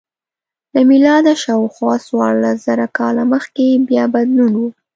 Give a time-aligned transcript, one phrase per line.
[0.73, 4.61] له میلاده شاوخوا څوارلس زره کاله مخکې بیا بدلون و